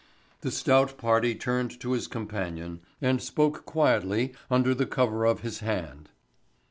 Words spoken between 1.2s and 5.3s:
turned to his companion and spoke quietly under the cover